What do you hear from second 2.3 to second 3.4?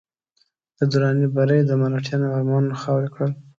ارمانونه خاورې کړل.